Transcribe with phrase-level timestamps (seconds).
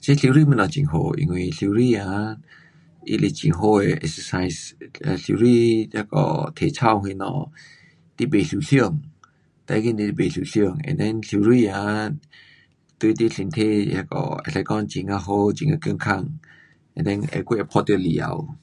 [0.00, 2.38] 这游泳东西很好,因为游泳哈，
[3.04, 4.70] 它是很好的 exercise，
[5.28, 7.52] 游泳那个体操什么，
[8.16, 9.02] 你不受伤，
[9.66, 10.78] 最要紧就是不受伤。
[10.86, 12.14] and then 游泳哈，
[13.00, 16.38] 对你身体那个可以说很呀好，很呀健康。
[16.94, 18.56] and then 还会晒到太阳。